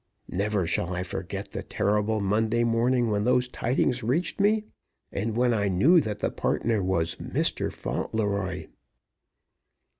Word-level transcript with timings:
Never 0.31 0.65
shall 0.65 0.95
I 0.95 1.03
forget 1.03 1.51
the 1.51 1.61
terrible 1.61 2.21
Monday 2.21 2.63
morning 2.63 3.11
when 3.11 3.23
those 3.23 3.47
tidings 3.47 4.01
reached 4.01 4.39
me, 4.39 4.63
and 5.11 5.37
when 5.37 5.53
I 5.53 5.67
knew 5.67 6.01
that 6.01 6.17
the 6.17 6.31
partner 6.31 6.81
was 6.81 7.17
Mr. 7.17 7.71
Fauntleroy. 7.71 8.65